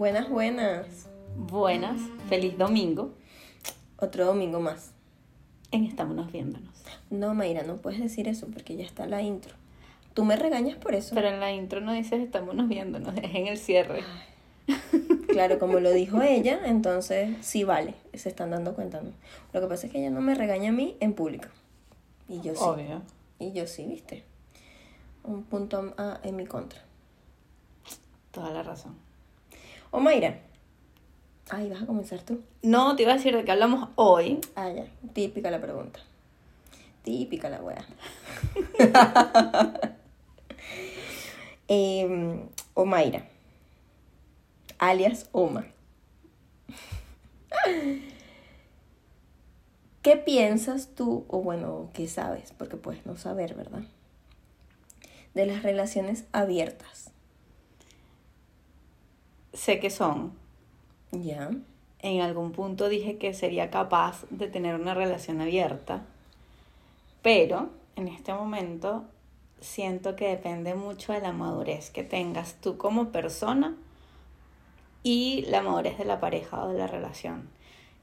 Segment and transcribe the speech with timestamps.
[0.00, 1.10] Buenas, buenas.
[1.36, 2.00] Buenas,
[2.30, 3.12] feliz domingo.
[3.98, 4.92] Otro domingo más.
[5.72, 6.72] En Estámonos Viéndonos.
[7.10, 9.54] No, Mayra, no puedes decir eso porque ya está la intro.
[10.14, 11.14] Tú me regañas por eso.
[11.14, 14.02] Pero en la intro no dices Estámonos Viéndonos, es en el cierre.
[15.28, 17.92] Claro, como lo dijo ella, entonces sí vale.
[18.14, 19.10] Se están dando cuenta, ¿no?
[19.52, 21.48] Lo que pasa es que ella no me regaña a mí en público.
[22.26, 22.62] Y yo sí.
[22.62, 23.02] Obvio.
[23.38, 24.24] Y yo sí, ¿viste?
[25.24, 26.80] Un punto ah, en mi contra.
[28.30, 29.09] Toda la razón.
[29.90, 30.38] O Mayra.
[31.48, 32.42] Ay, vas a comenzar tú.
[32.62, 34.40] No, te iba a decir de qué hablamos hoy.
[34.54, 34.86] Ah, ya.
[35.12, 35.98] Típica la pregunta.
[37.02, 37.84] Típica la wea.
[41.68, 43.24] eh, Omaira.
[44.78, 45.66] Alias Oma.
[50.02, 52.52] ¿Qué piensas tú, o bueno, qué sabes?
[52.56, 53.82] Porque puedes no saber, ¿verdad?
[55.34, 57.10] De las relaciones abiertas.
[59.52, 60.32] Sé que son.
[61.12, 61.50] ¿Ya?
[62.00, 66.02] En algún punto dije que sería capaz de tener una relación abierta.
[67.22, 69.04] Pero en este momento
[69.60, 73.76] siento que depende mucho de la madurez que tengas tú como persona
[75.02, 77.48] y la madurez de la pareja o de la relación.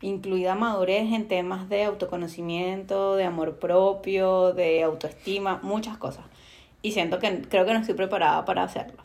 [0.01, 6.25] Incluida madurez en temas de autoconocimiento, de amor propio, de autoestima, muchas cosas.
[6.83, 9.01] Y siento que creo que no estoy preparada para hacerlo.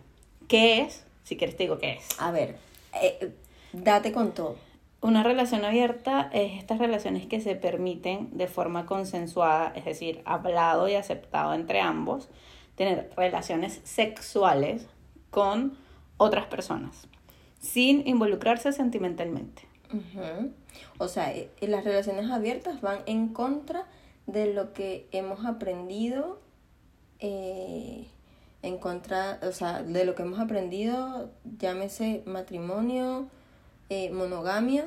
[0.49, 1.07] ¿Qué es?
[1.25, 2.09] Si quieres te digo qué es.
[2.19, 2.57] A ver,
[3.01, 3.33] eh,
[3.73, 4.57] date con todo.
[5.01, 10.89] Una relación abierta es estas relaciones que se permiten de forma consensuada, es decir, hablado
[10.89, 12.29] y aceptado entre ambos,
[12.77, 14.87] tener relaciones sexuales
[15.31, 15.77] con
[16.19, 17.09] otras personas,
[17.59, 19.63] sin involucrarse sentimentalmente.
[19.93, 20.53] Ujú.
[20.99, 23.87] O sea, eh, las relaciones abiertas van en contra
[24.27, 26.41] de lo que hemos aprendido,
[27.19, 28.07] eh,
[28.63, 33.27] en contra, o sea, de lo que hemos aprendido, llámese matrimonio,
[33.91, 34.87] eh, monogamia.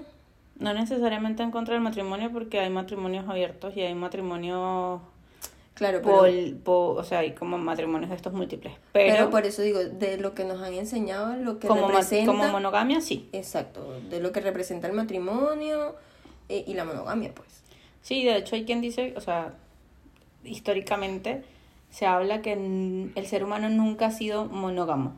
[0.57, 5.01] No necesariamente en contra del matrimonio, porque hay matrimonios abiertos y hay matrimonios,
[5.73, 8.73] Claro, pero, pol, o sea, hay como matrimonios de estos múltiples.
[8.93, 12.31] pero Pero, por eso digo, de lo que nos han enseñado, lo que como, representa,
[12.31, 13.27] como monogamia, sí.
[13.33, 15.95] exacto, de lo que representa el matrimonio
[16.47, 17.49] eh, y la monogamia, pues.
[18.01, 19.53] Sí, de hecho hay quien dice, o sea,
[20.45, 21.43] históricamente
[21.95, 25.13] se habla que el ser humano nunca ha sido monógamo,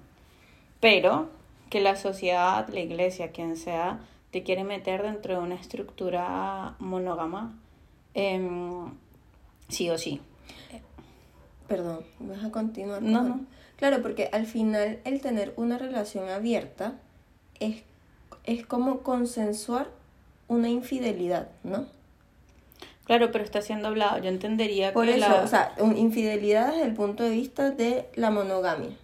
[0.79, 1.27] pero
[1.71, 3.99] que la sociedad, la iglesia, quien sea,
[4.29, 7.57] te quiere meter dentro de una estructura monógama,
[8.13, 8.91] em,
[9.69, 10.21] sí o sí.
[11.67, 13.01] Perdón, ¿vas a continuar?
[13.01, 13.39] No, no.
[13.77, 16.99] Claro, porque al final el tener una relación abierta
[17.59, 17.81] es,
[18.43, 19.89] es como consensuar
[20.47, 21.87] una infidelidad, ¿no?
[23.07, 24.19] Claro, pero está siendo hablado.
[24.19, 25.41] Yo entendería Por que eso, la...
[25.43, 28.95] o sea, un- infidelidad desde el punto de vista de la monogamia,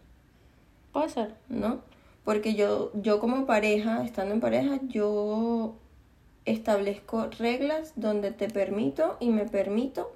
[0.91, 1.33] Puede ser.
[1.49, 1.79] ¿no?
[2.23, 5.75] Porque yo, yo como pareja, estando en pareja, yo
[6.45, 10.13] establezco reglas donde te permito y me permito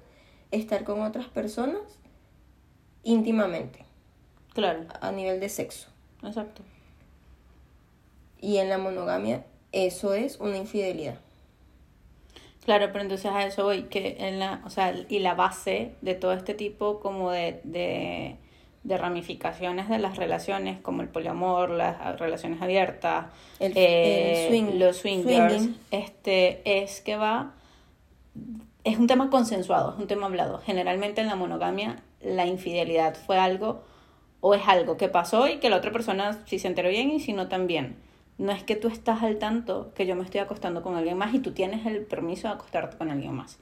[0.50, 1.80] estar con otras personas
[3.02, 3.84] íntimamente,
[4.54, 5.88] Claro, a nivel de sexo.
[6.22, 6.62] exacto.
[8.40, 11.18] Y en la monogamia eso es una infidelidad.
[12.68, 16.14] Claro, pero entonces a eso voy, que en la, o sea, y la base de
[16.14, 18.36] todo este tipo como de, de,
[18.84, 24.78] de ramificaciones de las relaciones, como el poliamor, las relaciones abiertas, El- eh, el swing-
[24.78, 25.78] los swingers, swinging.
[25.90, 27.54] este, es que va,
[28.84, 30.58] es un tema consensuado, es un tema hablado.
[30.58, 33.82] Generalmente en la monogamia la infidelidad fue algo,
[34.42, 37.20] o es algo que pasó y que la otra persona si se enteró bien y
[37.20, 37.96] si no también.
[38.38, 41.34] No es que tú estás al tanto que yo me estoy acostando con alguien más
[41.34, 43.58] y tú tienes el permiso de acostarte con alguien más.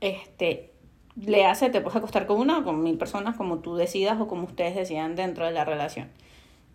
[0.00, 0.70] Este,
[1.16, 4.28] le hace, te puedes acostar con una o con mil personas como tú decidas o
[4.28, 6.08] como ustedes decidan dentro de la relación.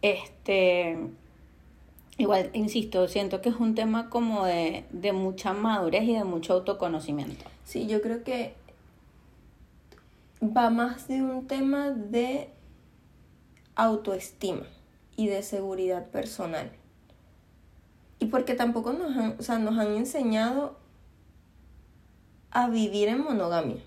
[0.01, 0.97] Este,
[2.17, 6.53] igual, insisto, siento que es un tema como de, de mucha madurez y de mucho
[6.53, 7.45] autoconocimiento.
[7.66, 8.53] Sí, yo creo que
[10.41, 12.49] va más de un tema de
[13.75, 14.66] autoestima
[15.16, 16.72] y de seguridad personal.
[18.19, 20.77] Y porque tampoco nos han, o sea, nos han enseñado
[22.51, 23.81] a vivir en monogamia.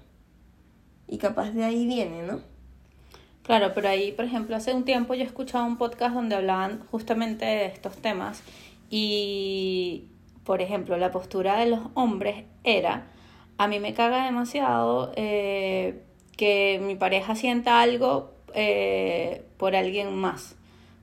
[1.06, 2.40] Y capaz de ahí viene, ¿no?
[3.42, 7.44] Claro, pero ahí, por ejemplo, hace un tiempo yo escuchaba un podcast donde hablaban justamente
[7.44, 8.42] de estos temas
[8.88, 10.04] y,
[10.44, 13.08] por ejemplo, la postura de los hombres era,
[13.58, 16.04] a mí me caga demasiado eh,
[16.36, 20.54] que mi pareja sienta algo eh, por alguien más,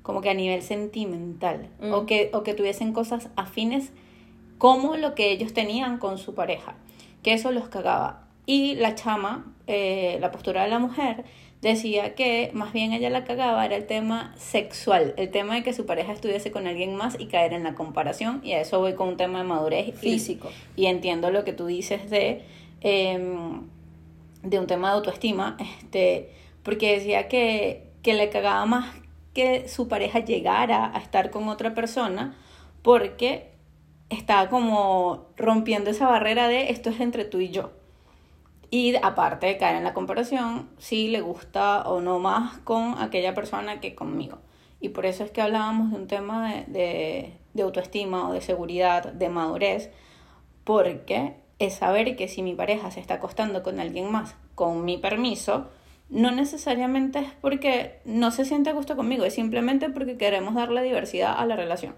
[0.10, 1.94] como que a nivel sentimental, Mm.
[1.94, 3.92] o, que, o que tuviesen cosas afines
[4.58, 6.74] como lo que ellos tenían con su pareja,
[7.22, 8.26] que eso los cagaba.
[8.48, 11.26] Y la chama, eh, la postura de la mujer,
[11.62, 15.74] decía que más bien ella la cagaba era el tema sexual, el tema de que
[15.74, 18.96] su pareja estuviese con alguien más y caer en la comparación, y a eso voy
[18.96, 20.50] con un tema de madurez Físico.
[20.76, 22.42] Y, entiendo lo que tú dices de,
[22.82, 23.62] em,
[24.42, 26.32] de un tema de autoestima, este,
[26.64, 28.96] porque decía que, que le cagaba más
[29.34, 32.36] que su pareja llegara a estar con otra persona,
[32.82, 33.52] porque
[34.10, 37.72] estaba como rompiendo esa barrera de esto es entre tú y yo.
[38.72, 43.34] Y aparte de caer en la comparación, si le gusta o no más con aquella
[43.34, 44.40] persona que conmigo.
[44.80, 49.12] Y por eso es que hablábamos de un tema de, de, autoestima o de seguridad,
[49.12, 49.92] de madurez,
[50.64, 54.98] porque es saber que si mi pareja se está acostando con alguien más con mi
[54.98, 55.68] permiso,
[56.10, 60.82] no necesariamente es porque no se siente a gusto conmigo, es simplemente porque queremos darle
[60.84, 61.96] diversidad a la relación.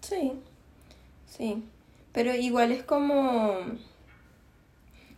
[0.00, 0.32] Sí,
[1.26, 1.64] sí,
[2.12, 3.58] pero igual es como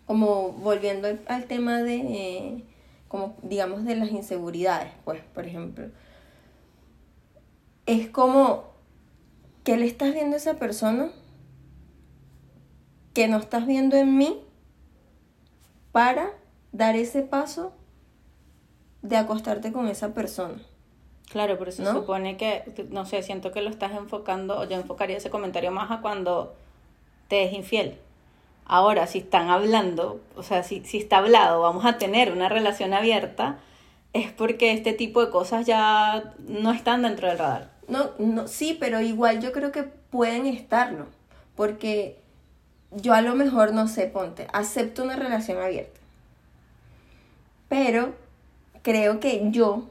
[0.07, 2.63] como volviendo al, tema de,
[3.09, 5.89] como digamos, de las inseguridades, pues, por ejemplo.
[7.87, 8.71] Es como,
[9.65, 11.11] ¿qué le estás viendo a esa persona?
[13.15, 14.41] Que no estás viendo en mí
[15.91, 16.31] para
[16.77, 17.73] dar ese paso
[19.03, 20.61] de acostarte con esa persona.
[21.31, 25.17] Claro, pero se supone que, no sé, siento que lo estás enfocando, o yo enfocaría
[25.17, 26.55] ese comentario más a cuando
[27.29, 27.99] te es infiel.
[28.65, 32.95] Ahora, si están hablando, o sea, si, si está hablado, vamos a tener una relación
[32.95, 33.59] abierta,
[34.13, 37.71] es porque este tipo de cosas ya no están dentro del radar.
[37.89, 41.07] No, no, sí, pero igual yo creo que pueden estarlo,
[41.55, 42.21] porque
[42.91, 46.01] yo a lo mejor no sé, ponte, acepto una relación abierta,
[47.69, 48.15] pero
[48.83, 49.91] creo que yo,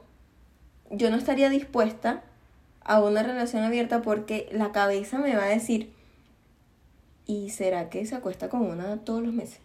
[0.90, 2.24] yo no estaría dispuesta
[2.84, 5.96] a una relación abierta porque la cabeza me va a decir,
[7.28, 9.60] ¿Y será que se acuesta con una todos los meses?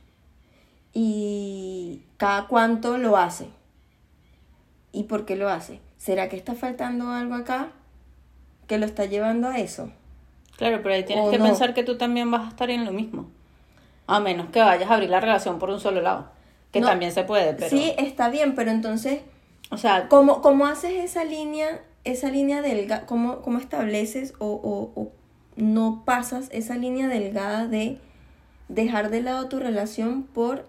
[0.95, 3.49] ¿Y cada cuánto lo hace?
[4.93, 5.81] ¿Y por qué lo hace?
[5.99, 7.71] ¿Será que está faltando algo acá
[8.67, 9.91] que lo está llevando a eso?
[10.57, 13.29] Claro, pero ahí tienes que pensar que tú también vas a estar en lo mismo.
[14.07, 16.29] A menos que vayas a abrir la relación por un solo lado.
[16.73, 17.71] Que también se puede, pero...
[17.71, 19.21] Sí, está bien, pero entonces...
[19.71, 20.09] O sea...
[20.09, 23.07] ¿Cómo, cómo haces esa línea, esa línea delgada?
[23.07, 25.13] ¿Cómo, ¿Cómo estableces o, o, o
[25.57, 27.99] no pasas esa línea delgada de
[28.69, 30.67] dejar de lado tu relación por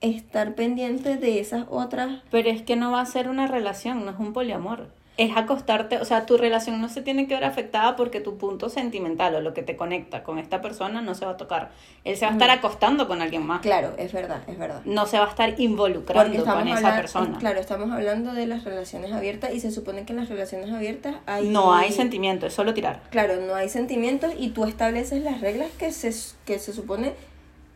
[0.00, 2.22] estar pendiente de esas otras.
[2.30, 4.88] Pero es que no va a ser una relación, no es un poliamor
[5.18, 8.68] es acostarte, o sea, tu relación no se tiene que ver afectada porque tu punto
[8.68, 11.70] sentimental o lo que te conecta con esta persona no se va a tocar.
[12.04, 13.60] Él se va a estar acostando con alguien más.
[13.60, 14.80] Claro, es verdad, es verdad.
[14.84, 17.36] No se va a estar involucrando con esa persona.
[17.38, 21.16] Claro, estamos hablando de las relaciones abiertas y se supone que en las relaciones abiertas
[21.26, 21.48] hay...
[21.48, 23.02] No hay sentimientos, es solo tirar.
[23.10, 27.14] Claro, no hay sentimientos y tú estableces las reglas que se, que se supone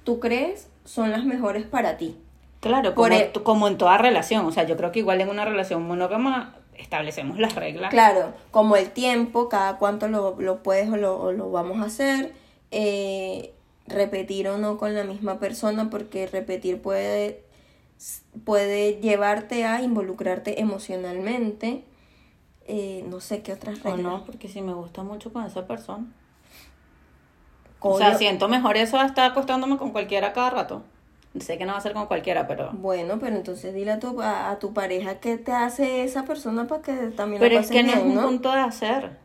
[0.05, 2.17] tú crees son las mejores para ti.
[2.61, 4.47] Claro, como, e- como en toda relación.
[4.47, 7.90] O sea, yo creo que igual en una relación monógama establecemos las reglas.
[7.90, 12.32] Claro, como el tiempo, cada cuánto lo, lo puedes o lo, lo, vamos a hacer,
[12.70, 13.52] eh,
[13.86, 17.44] repetir o no con la misma persona, porque repetir puede,
[18.44, 21.84] puede llevarte a involucrarte emocionalmente.
[22.66, 23.94] Eh, no sé qué otras reglas.
[23.94, 26.06] O no, porque si me gusta mucho con esa persona.
[27.80, 30.84] O sea, siento mejor eso hasta acostándome con cualquiera cada rato.
[31.40, 32.70] Sé que no va a ser con cualquiera, pero...
[32.73, 36.82] Bueno, pero entonces dile a tu, a, tu pareja qué te hace esa persona para
[36.82, 39.17] que también Pero es que no es un punto de hacer.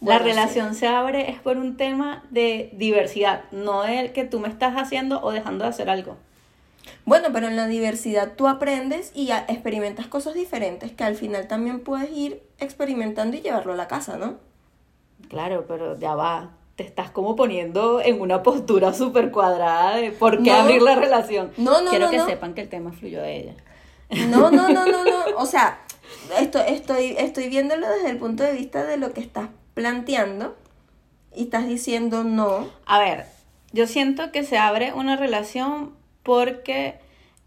[0.00, 4.48] la relación se abre es por un tema de diversidad, no de que tú me
[4.48, 6.16] estás haciendo o dejando de hacer algo.
[7.06, 11.80] Bueno, pero en la diversidad tú aprendes y experimentas cosas diferentes que al final también
[11.80, 14.38] puedes ir experimentando y llevarlo a la casa, ¿no?
[15.28, 20.42] Claro, pero ya va te estás como poniendo en una postura súper cuadrada de por
[20.42, 21.52] qué abrir la relación.
[21.56, 23.54] No, no, Quiero que sepan que el tema fluyó de ella.
[24.28, 25.24] No, no, no, no, no.
[25.36, 25.80] O sea,
[26.38, 30.56] esto, estoy, estoy viéndolo desde el punto de vista de lo que estás planteando
[31.34, 32.68] y estás diciendo no.
[32.86, 33.26] A ver,
[33.72, 36.98] yo siento que se abre una relación porque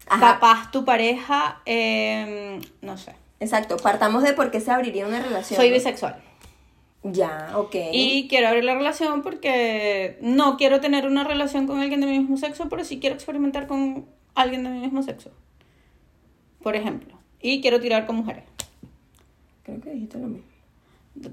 [0.06, 3.14] capaz tu pareja, em, no sé.
[3.40, 5.58] Exacto, partamos de por qué se abriría una relación.
[5.58, 6.22] Soy bisexual.
[7.12, 7.74] Ya, ok.
[7.92, 12.18] Y quiero abrir la relación porque no quiero tener una relación con alguien de mi
[12.18, 15.30] mismo sexo, pero sí quiero experimentar con alguien de mi mismo sexo.
[16.62, 17.18] Por ejemplo.
[17.40, 18.44] Y quiero tirar con mujeres.
[19.62, 20.48] Creo que dijiste lo mismo.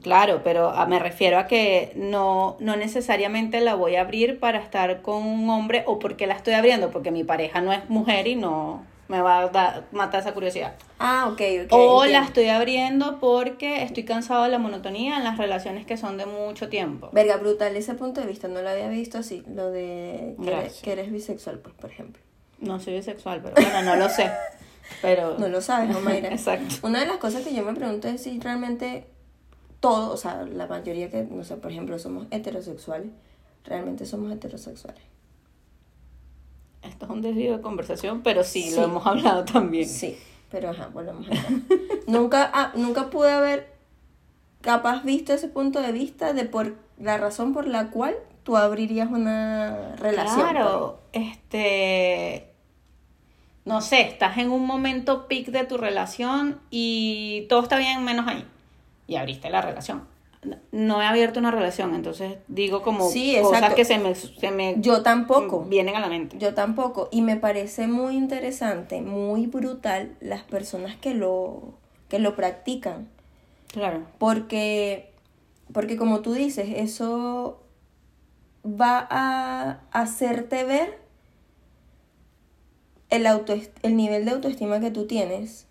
[0.01, 5.01] Claro, pero me refiero a que no, no necesariamente la voy a abrir para estar
[5.01, 8.35] con un hombre o porque la estoy abriendo, porque mi pareja no es mujer y
[8.35, 10.75] no, me va a matar esa curiosidad.
[10.99, 11.67] Ah, ok, ok.
[11.71, 16.17] O la estoy abriendo porque estoy cansado de la monotonía en las relaciones que son
[16.17, 17.09] de mucho tiempo.
[17.11, 20.35] Verga, brutal ese punto de vista, no lo había visto así, lo de
[20.81, 22.21] que, eres, bisexual, pues, por ejemplo.
[22.59, 24.31] No soy bisexual, pero bueno, no lo sé.
[25.01, 25.37] Pero...
[25.37, 26.29] No lo sabes, ¿no, Mayra?
[26.31, 26.75] Exacto.
[26.83, 29.07] Una de las cosas que yo me pregunto es si realmente
[29.79, 33.11] todo, o sea, la mayoría que, no sé, por ejemplo, somos heterosexuales,
[33.63, 35.03] realmente somos heterosexuales.
[36.87, 38.75] Esto es un desvío de conversación, pero sí, Sí.
[38.75, 39.87] lo hemos hablado también.
[39.87, 40.17] Sí,
[40.51, 41.31] pero ajá, volvemos a
[42.07, 43.73] nunca, ah, nunca pude haber
[44.61, 49.09] capaz visto ese punto de vista de por la razón por la cual tú abrirías
[49.11, 50.39] una relación.
[50.49, 52.51] Claro, este.
[53.65, 58.27] No sé, estás en un momento peak de tu relación y todo está bien menos
[58.27, 58.45] ahí.
[59.07, 60.03] Y abriste la relación.
[60.71, 64.75] No he abierto una relación, entonces digo como Sí, cosas que se me, se me
[64.79, 65.63] Yo tampoco.
[65.63, 66.37] vienen a la mente.
[66.37, 67.09] Yo tampoco.
[67.11, 71.73] Y me parece muy interesante, muy brutal las personas que lo,
[72.09, 73.07] que lo practican.
[73.67, 74.03] Claro.
[74.19, 75.11] Porque,
[75.73, 77.61] porque como tú dices, eso
[78.65, 80.99] va a hacerte ver
[83.09, 85.67] el, autoest- el nivel de autoestima que tú tienes,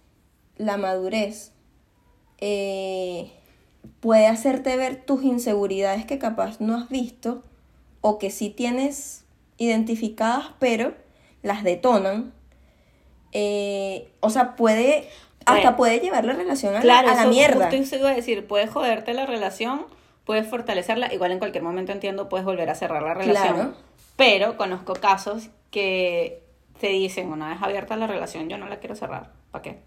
[0.57, 1.53] la madurez,
[2.39, 3.33] eh,
[4.01, 7.43] puede hacerte ver tus inseguridades que capaz no has visto
[8.01, 9.25] o que sí tienes
[9.59, 10.95] identificadas, pero
[11.43, 12.33] las detonan.
[13.33, 15.09] Eh, o sea, puede,
[15.41, 15.77] hasta Bueno.
[15.77, 17.71] puede llevar la relación a, la- Claro, a la eso mierda.
[17.71, 19.87] justo iba a decir, puedes joderte la relación,
[20.25, 23.55] puedes fortalecerla, igual en cualquier momento entiendo, puedes volver a cerrar la relación.
[23.55, 23.75] Claro.
[24.17, 26.43] Pero conozco casos que
[26.81, 29.33] te dicen, una vez abierta la relación, yo no la quiero cerrar.
[29.51, 29.79] ¿Para qué?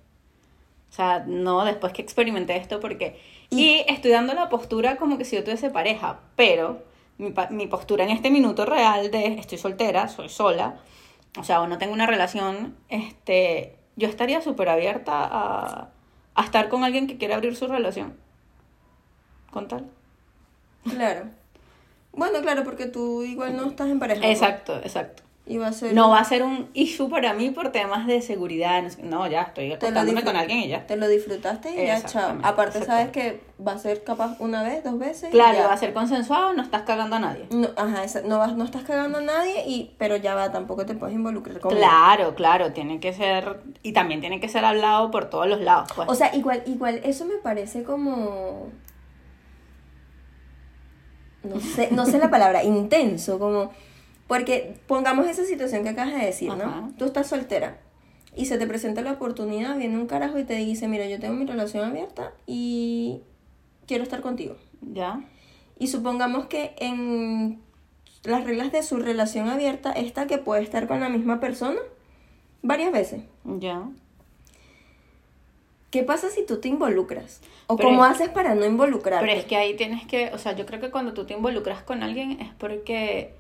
[0.90, 3.20] O sea, no, después que experimenté esto, porque...
[3.50, 6.84] Y, estoy dando la postura como que si yo tuviese pareja, pero
[7.18, 10.82] mi, mi postura en este minuto real de estoy soltera, soy sola,
[11.40, 15.90] o sea, o no tengo una relación, este, yo estaría súper abierta a,
[16.36, 18.18] a estar con alguien que quiera abrir su relación.
[19.52, 19.90] Con tal.
[20.84, 21.30] Claro.
[22.12, 24.22] Bueno, claro, porque tú igual no estás en pareja.
[24.22, 24.28] ¿no?
[24.28, 25.24] Exacto, exacto.
[25.50, 25.94] Y va a ser.
[25.94, 28.84] No va a ser un issue para mí por temas de seguridad.
[29.02, 30.86] no ya estoy acostándome con alguien y ya.
[30.86, 32.38] Te lo disfrutaste y ya, chao.
[32.44, 35.30] Aparte, sabes que va a ser capaz una vez, dos veces.
[35.30, 35.68] Claro, ya.
[35.68, 37.48] va a ser consensuado, no estás cagando a nadie.
[37.50, 40.96] No, ajá, no, vas, no estás cagando a nadie, y, pero ya va, tampoco te
[40.96, 43.62] puedes involucrar con Claro, claro, tiene que ser.
[43.84, 45.88] Y también tiene que ser hablado por todos los lados.
[45.96, 46.10] Pues.
[46.10, 48.70] O sea, igual, igual, eso me parece como.
[51.44, 53.72] No sé, no sé la palabra, intenso, como.
[54.28, 56.64] Porque pongamos esa situación que acabas de decir, ¿no?
[56.64, 56.90] Ajá.
[56.98, 57.80] Tú estás soltera
[58.36, 61.34] y se te presenta la oportunidad, viene un carajo y te dice, mira, yo tengo
[61.36, 63.22] mi relación abierta y
[63.88, 64.56] quiero estar contigo.
[64.94, 65.22] ya.
[65.80, 67.62] Y supongamos que en
[68.24, 71.78] las reglas de su relación abierta está que puede estar con la misma persona
[72.64, 73.22] varias veces.
[73.46, 73.84] Ya.
[75.92, 77.42] ¿Qué pasa si tú te involucras?
[77.68, 79.26] ¿O Pero cómo es- haces para no involucrarte?
[79.26, 81.82] Pero es que ahí tienes que, o sea, yo creo que cuando tú te involucras
[81.84, 83.34] con alguien es porque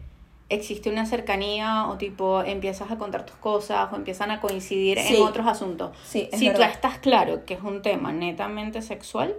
[0.49, 5.17] existe una cercanía o tipo empiezas a contar tus cosas o empiezan a coincidir Sí.
[5.17, 5.95] en otros asuntos.
[6.05, 9.35] Sí, es si tú estás claro que es un tema netamente sexual,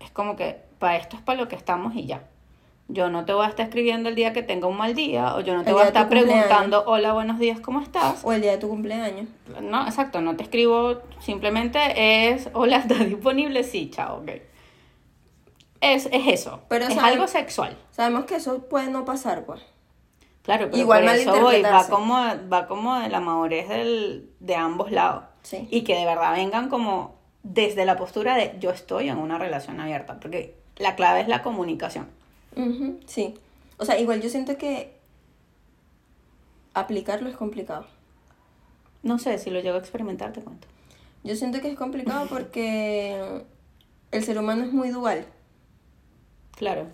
[0.00, 2.24] es como que para esto es para lo que estamos y ya.
[2.88, 5.40] Yo no te voy a estar escribiendo el día que tenga un mal día o
[5.40, 6.30] yo no te El voy a estar cumpleaños.
[6.44, 8.22] preguntando, hola, buenos días, ¿cómo estás?
[8.24, 9.26] O el día de tu cumpleaños.
[9.62, 13.64] No, exacto, no te escribo, simplemente es, hola, ¿estás disponible?
[13.64, 14.30] Sí, chao, ok.
[15.80, 17.76] Es, es eso, Pero, es algo sexual.
[17.90, 19.62] Sabemos que eso puede no pasar, pues.
[20.44, 22.16] Claro, pero Igual por eso voy, va como,
[22.52, 25.24] va como de la madurez del, de ambos lados.
[25.42, 25.66] Sí.
[25.70, 29.80] Y que de verdad vengan como desde la postura de yo estoy en una relación
[29.80, 32.08] abierta, porque la clave es la comunicación.
[32.56, 33.34] Ujú, sí.
[33.78, 34.94] O sea, igual yo siento que
[36.74, 37.86] aplicarlo es complicado.
[39.02, 40.68] No sé, si lo llego a experimentar, te cuento.
[41.22, 43.44] Yo siento que es complicado porque
[44.10, 45.26] el ser humano es muy dual.
[46.56, 46.86] Claro,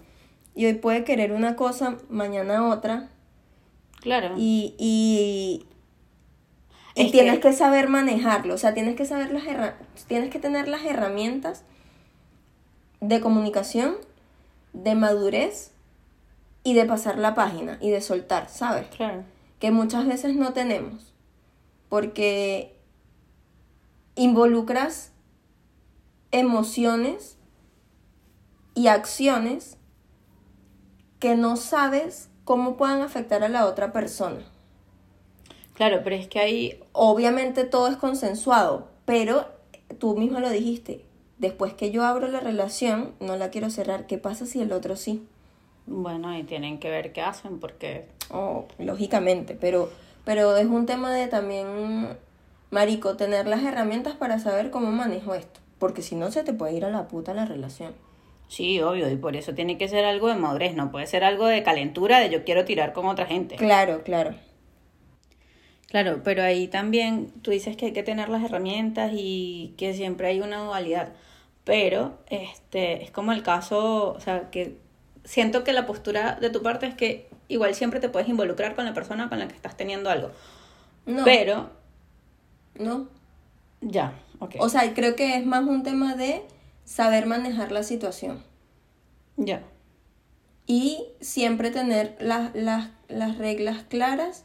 [0.54, 3.08] Y hoy puede querer una cosa, mañana otra.
[4.00, 4.34] Claro.
[4.36, 5.66] Y, y,
[6.94, 7.52] y Es tienes que- que...
[7.52, 8.54] saber manejarlo.
[8.54, 9.44] O sea, tienes que saber las
[10.08, 11.64] tienes que tener las herramientas
[13.00, 13.96] de comunicación,
[14.72, 15.72] de madurez
[16.64, 18.86] y de pasar la página y de soltar, ¿sabes?
[18.88, 19.24] Claro.
[19.58, 21.12] que muchas veces no tenemos,
[21.90, 22.74] porque
[24.14, 25.12] involucras
[26.30, 27.36] emociones
[28.74, 29.76] y acciones
[31.18, 34.40] que no sabes cómo puedan afectar a la otra persona.
[35.74, 39.46] Claro, pero es que ahí Obviamente todo es consensuado, pero
[40.00, 41.04] tú mismo lo dijiste,
[41.38, 44.96] después que yo abro la relación, no la quiero cerrar, ¿qué pasa si el otro
[44.96, 45.24] sí?
[45.86, 49.88] Bueno, ahí tienen que ver qué hacen porque Oh, lógicamente, pero,
[50.24, 52.18] pero es un tema de también,
[52.72, 55.60] marico, tener las herramientas para saber cómo manejo esto.
[55.78, 57.92] Porque si no, se te puede ir a la puta la relación.
[58.50, 61.46] Sí, obvio, y por eso tiene que ser algo de madurez, no puede ser algo
[61.46, 63.54] de calentura de yo quiero tirar con otra gente.
[63.56, 64.34] Claro, claro.
[65.88, 70.28] Claro, pero ahí también tú dices que hay que tener las herramientas y que siempre
[70.28, 71.12] hay una dualidad.
[71.64, 74.76] Pero este es como el caso, o sea, que
[75.24, 78.84] siento que la postura de tu parte es que igual siempre te puedes involucrar con
[78.84, 80.30] la persona con la que estás teniendo algo.
[81.06, 81.24] No.
[81.24, 81.70] Pero
[82.76, 83.08] No.
[83.80, 84.56] ya, ok.
[84.58, 86.42] O sea, creo que es más un tema de
[86.90, 88.42] saber manejar la situación.
[89.36, 89.62] ya.
[90.66, 94.44] Y siempre tener las, las, las reglas claras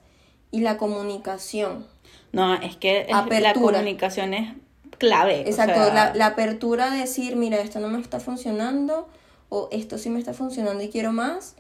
[0.52, 1.86] y la comunicación.
[2.32, 4.54] No, es que es- la comunicación es
[4.98, 5.44] clave.
[5.46, 9.08] o Exacto, sea, la, la apertura de decir, mira, esto no me está funcionando
[9.50, 11.56] o esto sí me está funcionando y quiero más.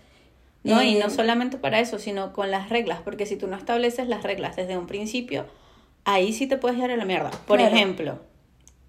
[0.64, 3.56] No, y Eh, no solamente para eso, sino con las reglas, porque si tú no
[3.58, 5.46] estableces las reglas desde un principio,
[6.06, 7.30] ahí sí te puedes llevar a la mierda.
[7.46, 7.76] Por Claro.
[7.76, 8.20] ejemplo,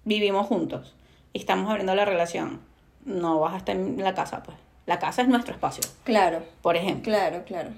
[0.05, 0.95] vivimos juntos
[1.33, 2.59] y estamos abriendo la relación.
[3.05, 4.57] No vas a estar en la casa, pues.
[4.85, 7.03] La casa es nuestro espacio, Claro, por ejemplo.
[7.11, 7.71] claro, claro.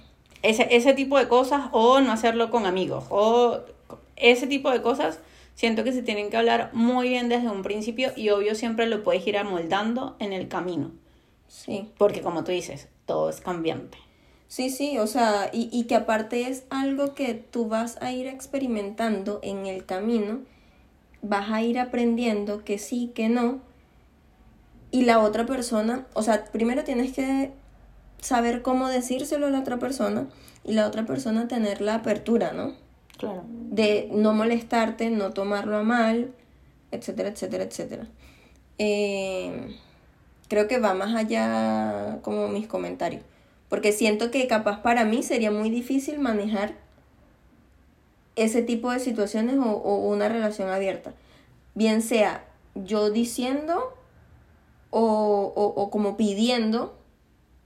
[0.43, 3.59] Ese, ese tipo de cosas, o no hacerlo con amigos, o
[4.15, 5.19] ese tipo de cosas,
[5.55, 9.03] siento que se tienen que hablar muy bien desde un principio y obvio siempre lo
[9.03, 10.91] puedes ir amoldando en el camino.
[11.47, 11.89] Sí.
[11.97, 13.97] Porque como tú dices, todo es cambiante.
[14.47, 18.27] Sí, sí, o sea, y, y que aparte es algo que tú vas a ir
[18.27, 20.39] experimentando en el camino,
[21.21, 23.59] vas a ir aprendiendo que sí, que no,
[24.91, 27.51] y la otra persona, o sea, primero tienes que
[28.19, 30.27] saber cómo decírselo a la otra persona
[30.63, 32.73] y la otra persona tener la apertura, ¿no?
[33.17, 33.43] Claro.
[33.49, 36.31] de no molestarte, no tomarlo a mal,
[36.91, 38.07] etcétera, etcétera, etcétera.
[38.77, 39.75] Eh,
[40.47, 43.21] creo que va más allá como mis comentarios,
[43.67, 46.75] porque siento que capaz para mí sería muy difícil manejar
[48.43, 51.13] ese tipo de situaciones o, o una relación abierta,
[51.75, 53.93] bien sea yo diciendo
[54.89, 56.97] o, o, o como pidiendo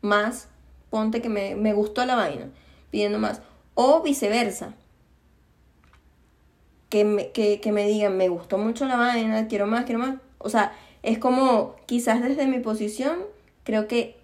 [0.01, 0.49] más,
[0.89, 2.49] ponte que me, me gustó la vaina,
[2.91, 3.41] pidiendo más,
[3.75, 4.73] o viceversa
[6.89, 10.17] que me, que, que me digan, me gustó mucho la vaina, quiero más, quiero más.
[10.37, 13.17] O sea, es como, quizás desde mi posición,
[13.63, 14.17] creo que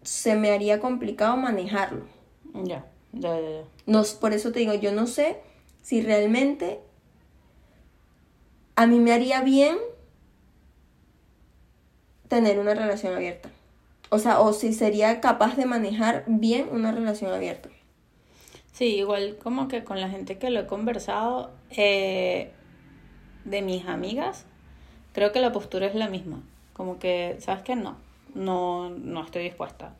[0.00, 2.06] se me haría complicado manejarlo.
[2.54, 3.64] Ya, ya, ya, ya.
[3.84, 5.40] No, por eso te digo, yo no sé
[5.82, 6.80] si realmente
[8.76, 9.76] a mí me haría bien
[12.28, 13.50] tener una relación abierta.
[14.08, 17.68] O sea, o si sería capaz de manejar bien una relación abierta.
[18.72, 22.52] Sí, igual como que con la gente que lo he conversado, eh,
[23.44, 24.46] de mis amigas,
[25.12, 26.42] creo que la postura es la misma.
[26.72, 27.76] Como que, ¿sabes qué?
[27.76, 27.96] No,
[28.34, 29.94] no, no estoy dispuesta.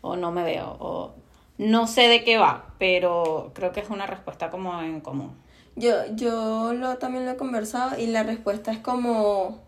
[0.00, 0.76] O no me veo.
[0.80, 1.14] O
[1.58, 5.36] no sé de qué va, pero creo que es una respuesta como en común.
[5.76, 9.60] Yo, yo lo, también lo he conversado y la respuesta es como,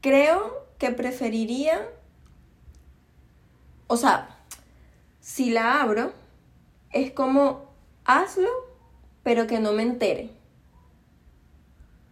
[0.00, 1.88] creo que preferiría,
[3.86, 4.38] o sea,
[5.20, 6.12] si la abro,
[6.92, 7.64] es como,
[8.04, 8.50] hazlo,
[9.22, 10.30] pero que no me entere.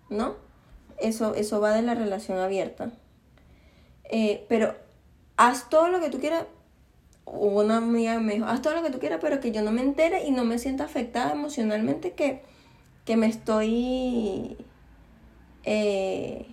[0.08, 0.36] ¿No?
[0.98, 2.90] Eso, eso va de la relación abierta.
[4.04, 4.74] Eh, pero
[5.36, 6.46] haz todo lo que tú quieras.
[7.24, 9.80] Una amiga me dijo, haz todo lo que tú quieras, pero que yo no me
[9.82, 12.42] entere y no me sienta afectada emocionalmente que,
[13.06, 14.56] que me estoy...
[15.64, 16.46] eh,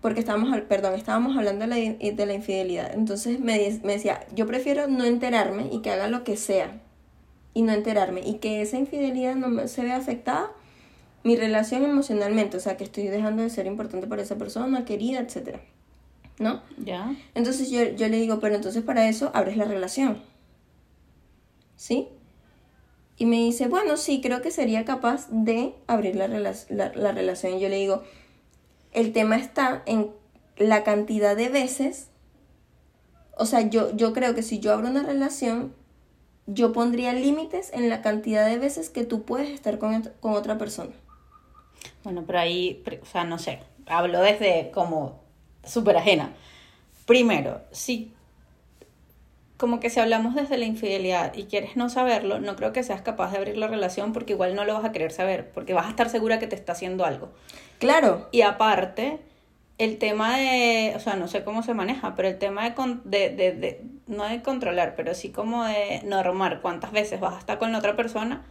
[0.00, 2.92] porque estábamos, perdón, estábamos hablando de la, in- de la infidelidad.
[2.94, 6.80] Entonces me, me decía, yo prefiero no enterarme y que haga lo que sea
[7.54, 10.50] y no enterarme y que esa infidelidad no me- se vea afectada
[11.24, 15.20] mi relación emocionalmente, o sea, que estoy dejando de ser importante para esa persona, querida,
[15.20, 15.60] etcétera.
[16.40, 16.62] ¿No?
[16.78, 17.14] ¿Ya?
[17.34, 20.22] Entonces yo, yo le digo, pero entonces para eso abres la relación.
[21.76, 22.08] ¿Sí?
[23.18, 27.12] Y me dice, bueno, sí, creo que sería capaz de abrir la, rela- la, la
[27.12, 27.54] relación.
[27.54, 28.02] Y yo le digo,
[28.92, 30.10] el tema está en
[30.56, 32.08] la cantidad de veces.
[33.36, 35.74] O sea, yo, yo creo que si yo abro una relación,
[36.46, 40.56] yo pondría límites en la cantidad de veces que tú puedes estar con, con otra
[40.56, 40.92] persona.
[42.02, 45.19] Bueno, pero ahí, o sea, no sé, hablo desde como
[45.64, 46.32] súper ajena.
[47.06, 48.12] Primero, si
[49.56, 53.02] como que si hablamos desde la infidelidad y quieres no saberlo, no creo que seas
[53.02, 55.86] capaz de abrir la relación porque igual no lo vas a querer saber, porque vas
[55.86, 57.30] a estar segura que te está haciendo algo.
[57.78, 59.20] Claro, Y aparte,
[59.78, 63.02] el tema de, o sea, no sé cómo se maneja, pero el tema de, con-
[63.04, 67.38] de, de, de- no de controlar, pero sí como de normar cuántas veces vas a
[67.38, 68.44] estar con la otra persona,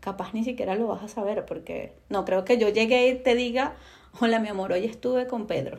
[0.00, 3.34] capaz ni siquiera lo vas a saber, porque no creo que yo llegue y te
[3.34, 3.74] diga,
[4.20, 5.78] hola mi amor, hoy estuve con Pedro.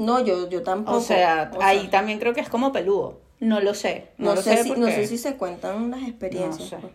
[0.00, 0.98] No, yo, yo tampoco.
[0.98, 3.20] O sea, O ahí sea, también creo que es como peludo.
[3.38, 4.08] No lo sé.
[4.18, 6.58] No, No, lo sé, sé si, no sé si se cuentan las experiencias.
[6.58, 6.76] No sé.
[6.78, 6.92] pues.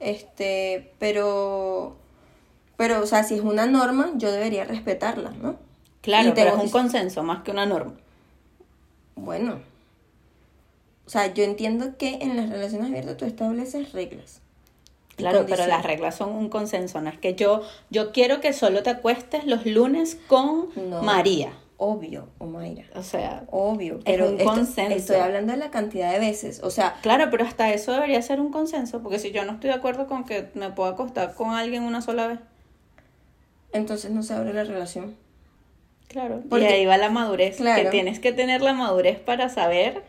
[0.00, 1.96] Este, pero,
[2.76, 5.56] pero, o sea, si es una norma, yo debería respetarla, ¿no?
[6.02, 7.94] Claro, Y pero es un consenso más que una norma.
[9.16, 9.60] Bueno,
[11.06, 14.40] o sea, yo entiendo que en las relaciones abiertas tú estableces reglas.
[15.16, 18.82] Claro, pero las reglas son un consenso, no es que yo, yo quiero que solo
[18.82, 21.02] te acuestes los lunes con No.
[21.02, 21.52] María.
[21.76, 22.84] Obvio, Omaira.
[22.94, 24.94] O sea, Obvio, pero un esto- consenso.
[24.96, 26.60] estoy hablando de la cantidad de veces.
[26.62, 29.70] O sea, claro, pero hasta eso debería ser un consenso, porque si yo no estoy
[29.70, 32.38] de acuerdo con que me pueda acostar con alguien una sola vez,
[33.72, 35.16] entonces no se abre la relación.
[36.06, 36.42] claro.
[36.48, 37.82] Porque- y ahí va la madurez, Claro.
[37.82, 40.04] que tienes que tener la madurez para saber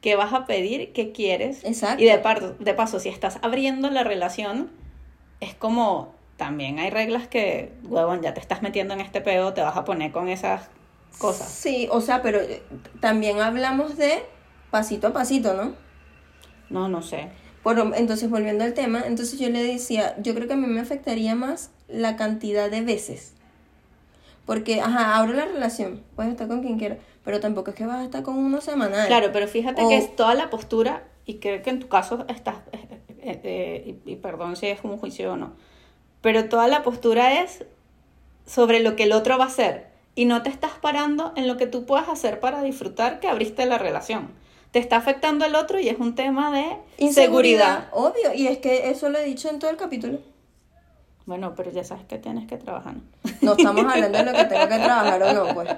[0.00, 1.64] qué vas a pedir, qué quieres.
[1.64, 2.00] Exacto.
[2.00, 4.70] Y de, par- de paso, si estás abriendo la relación,
[5.40, 9.60] es como, también hay reglas que, huevón, ya te estás metiendo en este pedo, te
[9.62, 10.68] vas a poner con esas
[11.16, 11.48] cosas.
[11.50, 12.62] Sí, o sea, pero eh,
[13.00, 14.22] también hablamos de
[14.70, 15.74] pasito a pasito, ¿no?
[16.70, 17.30] No, no sé.
[17.62, 20.80] Por, entonces, volviendo al tema, entonces yo le decía, yo creo que a mí me
[20.80, 23.34] afectaría más la cantidad de veces.
[24.46, 27.98] Porque, ajá, abro la relación, puedes estar con quien quieras, pero tampoco es que vas
[27.98, 29.06] a estar con uno semanal.
[29.06, 32.24] Claro, pero fíjate O- que es toda la postura, y creo que en tu caso
[32.28, 32.88] estás, eh,
[33.20, 35.52] eh, eh, y, y perdón si es un juicio o no,
[36.22, 37.64] pero toda la postura es
[38.46, 41.56] sobre lo que el otro va a hacer, y no te estás parando en lo
[41.56, 44.30] que tú puedas hacer para disfrutar que abriste la relación.
[44.72, 47.88] Te está afectando el otro y es un tema de Inseguridad, seguridad.
[47.92, 50.18] obvio, y es que eso lo he dicho en todo el capítulo.
[51.24, 52.94] Bueno, pero ya sabes que tienes que trabajar.
[52.94, 53.02] ¿no?
[53.42, 55.68] No estamos hablando de lo que tengo que trabajar o no, pues.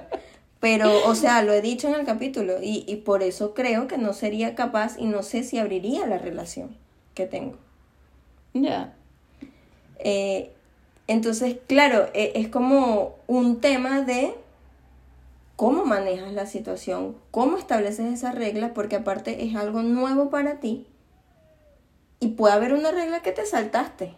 [0.59, 3.97] Pero, o sea, lo he dicho en el capítulo y, y por eso creo que
[3.97, 6.77] no sería capaz y no sé si abriría la relación
[7.15, 7.57] que tengo.
[8.53, 8.93] Ya.
[9.99, 10.51] Eh,
[11.11, 14.33] entonces, claro, e- es como un tema de
[15.55, 20.87] cómo manejas la situación, cómo estableces esas reglas, porque aparte es algo nuevo para ti
[22.19, 24.13] y puede haber una regla que te saltaste.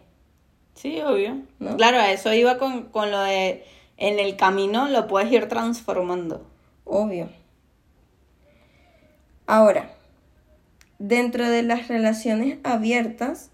[0.74, 1.38] Sí, obvio.
[1.58, 1.76] ¿No?
[1.76, 3.64] Claro, a eso iba con, con lo de
[3.96, 6.46] en el camino lo puedes ir transformando.
[6.84, 7.28] Obvio.
[9.46, 9.90] Ahora,
[10.98, 13.50] dentro de las relaciones abiertas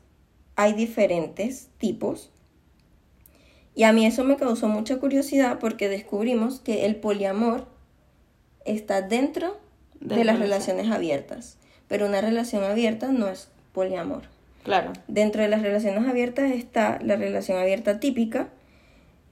[0.57, 2.31] hay diferentes tipos.
[3.75, 7.67] Y a mí eso me causó mucha curiosidad porque descubrimos que el poliamor
[8.65, 9.59] está dentro
[10.01, 10.77] de, De las relación.
[10.77, 11.59] relaciones abiertas.
[11.89, 14.23] Pero una relación abierta no es poliamor.
[14.65, 14.93] Claro.
[15.09, 18.49] Dentro de las relaciones abiertas está la relación abierta típica,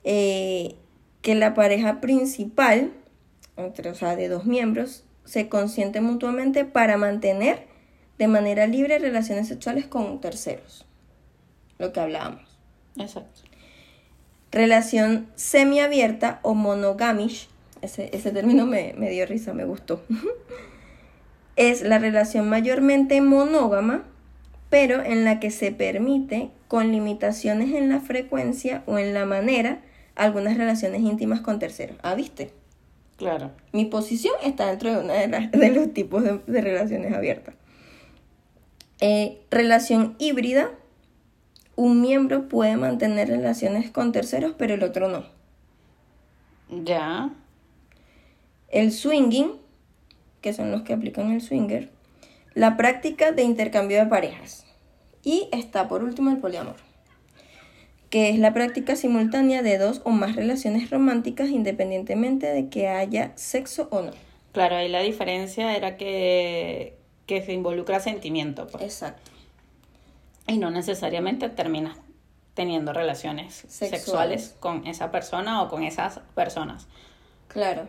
[0.04, 0.76] eh,
[1.20, 2.92] que la pareja principal,
[3.56, 7.66] entre, o sea, de dos miembros, se consiente mutuamente para mantener
[8.18, 10.86] de manera libre relaciones sexuales con terceros.
[11.78, 12.58] Lo que hablábamos.
[12.96, 13.42] Exacto.
[14.50, 17.48] Relación semiabierta o monogamish,
[17.82, 20.02] ese, ese término me, me dio risa, me gustó.
[21.56, 24.04] es la relación mayormente monógama,
[24.70, 29.80] pero en la que se permite, con limitaciones en la frecuencia o en la manera,
[30.14, 31.96] algunas relaciones íntimas con terceros.
[32.02, 32.52] Ah, ¿viste?
[33.16, 33.50] Claro.
[33.72, 37.54] Mi posición está dentro de uno de, los tipos de, de relaciones abiertas.
[39.00, 40.70] Eh, relación híbrida.
[41.78, 45.26] Un miembro puede mantener relaciones con terceros, pero el otro no.
[46.82, 47.30] Ya.
[48.66, 49.52] El swinging,
[50.40, 51.88] que son los que aplican el swinger.
[52.52, 54.66] La práctica de intercambio de parejas.
[55.22, 56.74] Y está por último el poliamor,
[58.10, 63.30] que es la práctica simultánea de dos o más relaciones románticas independientemente de que haya
[63.36, 64.10] sexo o no.
[64.50, 68.82] Claro, ahí la diferencia era que, que se involucra sentimiento, pues.
[68.82, 69.37] Exacto.
[70.48, 71.96] Y no necesariamente terminas
[72.54, 73.90] teniendo relaciones Sexuales.
[74.02, 76.88] sexuales con esa persona o con esas personas.
[77.46, 77.88] Claro.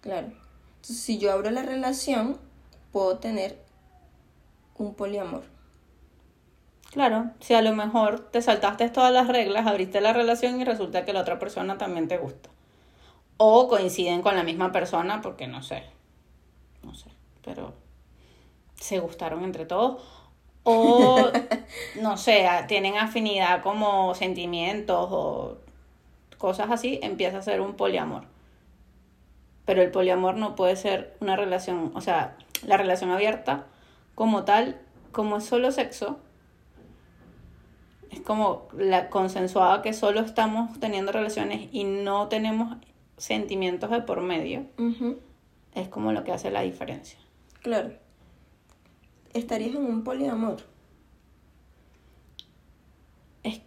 [0.00, 0.28] Claro.
[0.76, 2.38] Entonces, si yo abro la relación,
[2.92, 3.58] puedo tener
[4.76, 5.42] un poliamor.
[6.92, 11.04] Claro, si a lo mejor te saltaste todas las reglas, abriste la relación y resulta
[11.04, 12.50] que la otra persona también te gusta.
[13.36, 15.82] O coinciden con la misma persona porque no sé.
[16.84, 17.08] No sé,
[17.42, 17.74] pero
[18.78, 20.02] se gustaron entre todos.
[20.64, 21.30] O
[22.00, 25.58] no sé, tienen afinidad como sentimientos o
[26.38, 28.24] cosas así, empieza a ser un poliamor.
[29.64, 33.66] Pero el poliamor no puede ser una relación, o sea, la relación abierta
[34.14, 34.80] como tal,
[35.12, 36.18] como es solo sexo,
[38.10, 42.76] es como la consensuada que solo estamos teniendo relaciones y no tenemos
[43.16, 44.66] sentimientos de por medio,
[45.74, 47.18] es como lo que hace la diferencia.
[47.62, 47.92] Claro.
[49.34, 50.58] Estarías en un poliamor.
[53.42, 53.60] Es,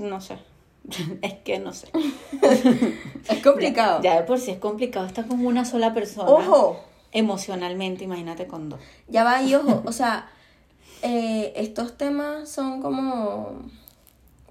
[0.00, 0.38] no sé,
[1.22, 1.88] es que no sé.
[3.28, 4.02] Es complicado.
[4.02, 6.28] Ya, de por sí es complicado estar con una sola persona.
[6.30, 6.80] Ojo,
[7.12, 8.80] Emocionalmente, imagínate con dos.
[9.08, 9.82] ya va y ojo.
[9.86, 10.28] O sea,
[11.02, 13.62] eh, estos temas son como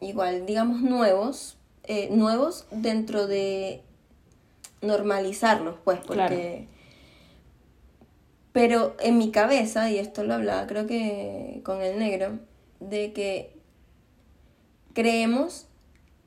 [0.01, 1.57] igual, digamos, nuevos.
[1.83, 3.81] eh, nuevos dentro de
[4.81, 6.67] normalizarlos, pues, porque...
[6.67, 6.72] Claro.
[8.53, 12.39] Pero en mi cabeza, y esto lo hablaba creo que con el negro,
[12.79, 13.57] de que
[14.93, 15.67] creemos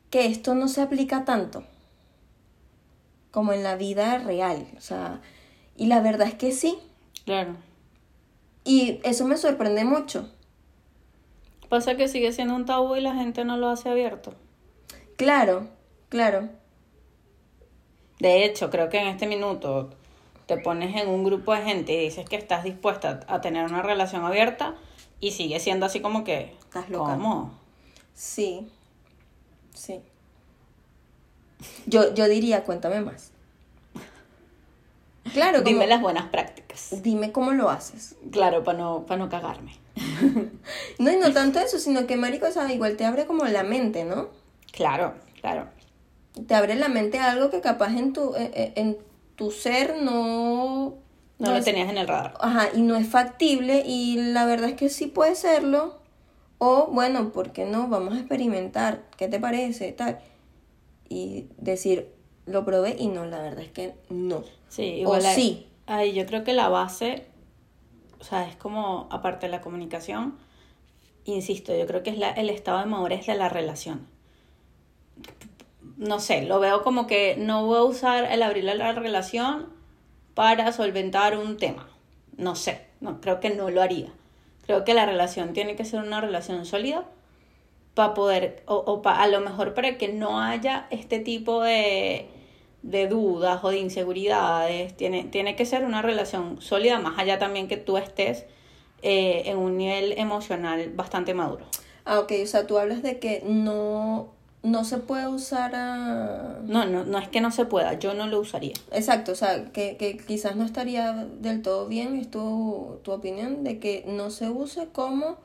[0.09, 1.63] que esto no se aplica tanto
[3.31, 4.67] como en la vida real.
[4.77, 5.21] O sea,
[5.75, 6.77] y la verdad es que sí.
[7.25, 7.55] Claro.
[8.63, 10.29] Y eso me sorprende mucho.
[11.69, 14.33] Pasa que sigue siendo un tabú y la gente no lo hace abierto.
[15.17, 15.67] Claro,
[16.09, 16.49] claro.
[18.19, 19.91] De hecho, creo que en este minuto
[20.47, 23.83] te pones en un grupo de gente y dices que estás dispuesta a tener una
[23.83, 24.75] relación abierta
[25.19, 26.55] y sigue siendo así como que...
[26.59, 27.11] Estás loca.
[27.13, 27.51] ¿Cómo?
[28.13, 28.67] Sí,
[29.73, 30.01] sí.
[31.85, 33.31] Yo, yo diría, cuéntame más.
[35.33, 37.01] Claro, Dime como- las buenas prácticas.
[37.03, 38.15] dime cómo lo haces.
[38.31, 39.73] Claro, para no, para no cagarme.
[40.99, 43.63] No, y no tanto eso, sino que, marico, o sea, igual te abre como la
[43.63, 44.29] mente, ¿no?
[44.71, 45.67] Claro, claro.
[46.47, 48.97] Te abre la mente a algo que capaz en tu, eh, eh, en
[49.37, 50.95] tu ser no...
[51.39, 52.33] No, lo es- tenías en el radar.
[52.41, 55.95] Ajá, y no es factible y la verdad es que sí puede serlo.
[56.57, 57.87] O bueno, ¿por qué no?
[57.87, 59.03] Vamos a experimentar.
[59.17, 59.91] ¿Qué te parece?
[59.91, 60.19] Tal.
[61.07, 62.11] Y decir,
[62.47, 64.43] lo probé y no, la verdad es que no.
[64.67, 65.67] Sí, igual o hay- sí.
[65.85, 67.27] Ay, yo creo que la base,
[68.19, 70.37] o sea, es como, aparte de la comunicación,
[71.23, 74.07] insisto, yo creo que es la, el estado de madurez de la relación.
[75.97, 79.67] No sé, lo veo como que no voy a usar el abrir la relación
[80.33, 81.89] para solventar un tema.
[82.37, 84.13] No sé, no, creo que no lo haría.
[84.65, 87.05] Creo que la relación tiene que ser una relación sólida
[87.95, 92.29] para poder, o, o a lo mejor para que no haya este tipo de,
[92.83, 97.67] de dudas o de inseguridades, tiene, tiene que ser una relación sólida, más allá también
[97.67, 98.45] que tú estés
[99.01, 101.65] eh, en un nivel emocional bastante maduro.
[102.05, 104.29] Ah, ok, o sea, tú hablas de que no,
[104.67, 106.59] no se puede usar a...
[106.65, 108.73] No, no, no es que no se pueda, yo no lo usaría.
[108.91, 113.63] Exacto, o sea, que, que quizás no estaría del todo bien, es tu, tu opinión,
[113.63, 115.37] de que no se use como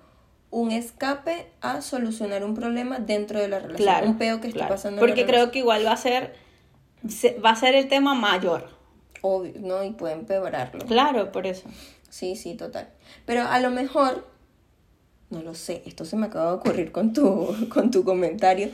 [0.51, 3.77] un escape a solucionar un problema dentro de la relación.
[3.87, 4.09] Claro.
[4.09, 4.71] un peo que claro.
[4.75, 6.35] pasando en la Porque creo que igual va a ser,
[7.09, 8.69] se- va a ser el tema mayor.
[9.21, 9.85] Obvio, ¿no?
[9.85, 10.85] Y puede empeorarlo.
[10.87, 11.69] Claro, por eso.
[12.11, 12.89] Sí, sí, total.
[13.25, 14.27] Pero a lo mejor,
[15.31, 18.71] no lo sé, esto se me acaba de ocurrir con tu, con tu comentario.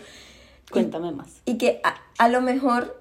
[0.71, 1.43] Cuéntame más.
[1.45, 2.99] Y que a, a lo mejor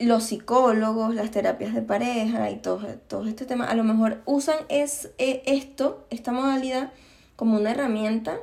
[0.00, 4.56] los psicólogos, las terapias de pareja y todo, todo este tema, a lo mejor usan
[4.68, 6.92] es, eh, esto, esta modalidad,
[7.36, 8.38] como una herramienta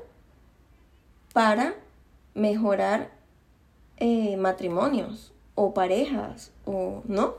[1.34, 1.74] para
[2.36, 3.12] mejorar
[3.98, 7.34] eh, matrimonios o parejas, o no.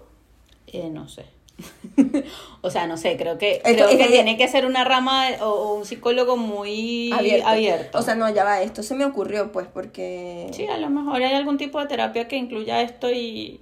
[0.67, 1.38] Eh, no sé.
[2.63, 4.85] o sea, no sé, creo que, Esto- creo es que que- tiene que ser una
[4.85, 7.49] rama o, o un psicólogo muy abierto.
[7.49, 7.99] abierto.
[7.99, 10.49] O sea, no, ya va, esto se me ocurrió, pues, porque...
[10.53, 13.61] sí, a lo mejor hay algún tipo de terapia que incluya esto y,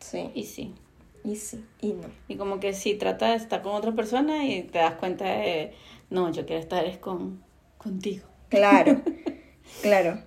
[0.00, 0.74] Sí, y sí.
[1.24, 2.08] y sí, y no.
[2.28, 5.72] Y como que si trata de estar con otra persona y te das cuenta de,
[6.10, 7.42] no, yo quiero estar es con,
[7.78, 8.26] contigo.
[8.50, 9.00] Claro,
[9.82, 10.18] claro.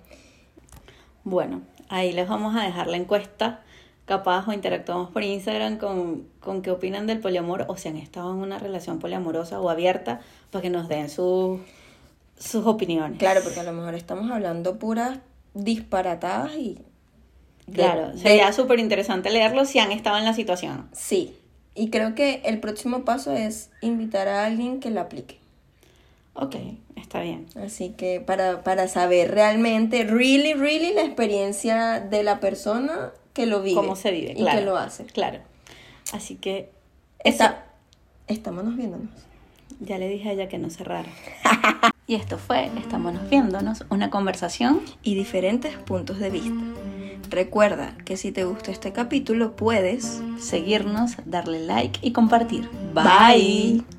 [1.24, 3.62] Bueno, ahí les vamos a dejar la encuesta.
[4.08, 8.32] Capaz o interactuamos por Instagram con, con qué opinan del poliamor o si han estado
[8.32, 11.60] en una relación poliamorosa o abierta para que nos den sus
[12.38, 13.18] sus opiniones.
[13.18, 15.18] Claro, porque a lo mejor estamos hablando puras
[15.54, 16.78] disparatadas y...
[17.66, 20.88] de- Claro, de- sería súper interesante leerlo si han estado en la situación.
[20.92, 21.36] Sí,
[21.74, 25.38] y creo que el próximo paso es invitar a alguien que la aplique.
[26.34, 26.54] Ok,
[26.96, 27.46] está bien.
[27.62, 33.62] Así que para, para saber realmente, really, really la experiencia de la persona que lo
[33.62, 33.76] vive.
[33.76, 34.58] Cómo se vive, y claro.
[34.58, 35.04] que lo hace.
[35.06, 35.38] Claro.
[36.12, 36.70] Así que
[37.20, 37.66] Está,
[38.26, 39.10] estámonos viéndonos.
[39.80, 41.08] ya le dije a ella que no cerrara.
[42.06, 46.62] y esto fue Estámonos viéndonos, una conversación y diferentes puntos de vista.
[47.30, 52.68] Recuerda que si te gustó este capítulo puedes seguirnos, darle like y compartir.
[52.94, 53.97] Bye.